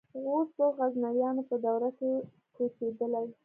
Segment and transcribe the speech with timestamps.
[0.23, 2.11] غوز په غزنویانو په دوره کې
[2.55, 3.27] کوچېدلي.